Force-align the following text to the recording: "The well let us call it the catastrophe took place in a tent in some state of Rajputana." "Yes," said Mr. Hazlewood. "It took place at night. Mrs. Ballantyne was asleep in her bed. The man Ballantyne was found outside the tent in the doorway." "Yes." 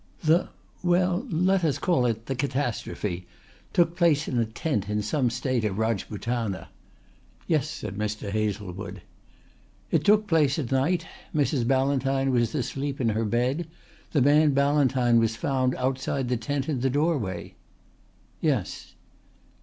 "The 0.23 0.49
well 0.81 1.27
let 1.29 1.63
us 1.63 1.77
call 1.77 2.07
it 2.07 2.25
the 2.25 2.33
catastrophe 2.33 3.27
took 3.71 3.95
place 3.95 4.27
in 4.27 4.39
a 4.39 4.45
tent 4.45 4.89
in 4.89 5.03
some 5.03 5.29
state 5.29 5.63
of 5.63 5.77
Rajputana." 5.77 6.69
"Yes," 7.45 7.69
said 7.69 7.99
Mr. 7.99 8.31
Hazlewood. 8.31 9.03
"It 9.91 10.03
took 10.03 10.25
place 10.25 10.57
at 10.57 10.71
night. 10.71 11.05
Mrs. 11.35 11.67
Ballantyne 11.67 12.31
was 12.31 12.55
asleep 12.55 12.99
in 12.99 13.09
her 13.09 13.25
bed. 13.25 13.67
The 14.11 14.23
man 14.23 14.55
Ballantyne 14.55 15.19
was 15.19 15.35
found 15.35 15.75
outside 15.75 16.29
the 16.29 16.35
tent 16.37 16.67
in 16.67 16.79
the 16.79 16.89
doorway." 16.89 17.53
"Yes." 18.39 18.95